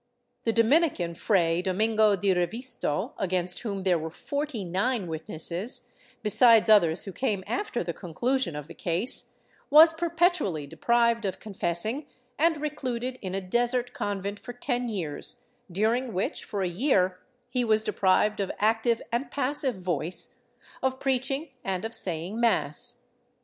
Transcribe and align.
The 0.45 0.51
Dominican 0.53 1.13
Fray 1.13 1.61
Domingo 1.61 2.15
de 2.15 2.33
Revisto, 2.33 3.13
against 3.19 3.59
whom 3.59 3.83
there 3.83 3.99
were 3.99 4.09
forty 4.09 4.63
nine 4.63 5.05
witnesses, 5.05 5.91
besides 6.23 6.67
others 6.71 7.03
who 7.03 7.11
came 7.13 7.43
after 7.45 7.83
the 7.83 7.93
con 7.93 8.15
clusion 8.15 8.57
of 8.57 8.65
the 8.67 8.73
case, 8.73 9.35
was 9.69 9.93
perpetually 9.93 10.65
deprived 10.65 11.23
of 11.23 11.39
confessing 11.39 12.07
and 12.39 12.57
recluded 12.59 13.19
in 13.21 13.35
a 13.35 13.41
desert 13.41 13.93
convent 13.93 14.39
for 14.39 14.53
ten 14.53 14.89
years, 14.89 15.35
during 15.71 16.13
which, 16.13 16.45
for 16.45 16.63
a 16.63 16.67
year, 16.67 17.19
he 17.47 17.63
was 17.63 17.83
deprived 17.83 18.39
of 18.39 18.51
active 18.57 19.03
and 19.11 19.29
passive 19.29 19.75
voice, 19.75 20.33
of 20.81 20.99
preaching 20.99 21.49
and 21.63 21.85
of 21.85 21.93
saying 21.93 22.39
mass. 22.39 23.03